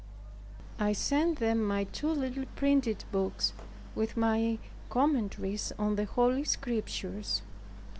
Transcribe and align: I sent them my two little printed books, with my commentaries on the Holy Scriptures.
I 0.79 0.93
sent 0.93 1.37
them 1.37 1.63
my 1.63 1.83
two 1.83 2.09
little 2.09 2.45
printed 2.55 3.03
books, 3.11 3.53
with 3.93 4.17
my 4.17 4.57
commentaries 4.89 5.71
on 5.77 5.95
the 5.95 6.05
Holy 6.05 6.43
Scriptures. 6.43 7.43